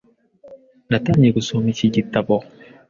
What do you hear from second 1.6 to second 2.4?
iki gitabo.